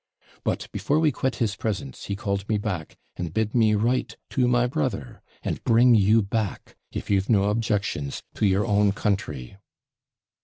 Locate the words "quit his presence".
1.11-2.05